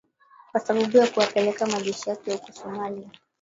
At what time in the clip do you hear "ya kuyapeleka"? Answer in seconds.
0.97-1.65